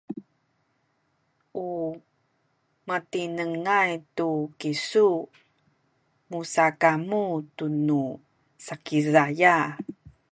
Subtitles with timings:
[1.65, 1.67] u
[2.87, 5.07] matinengay tu kisu
[6.29, 7.23] musakamu
[7.57, 8.03] tunu
[8.65, 9.55] Sakizaya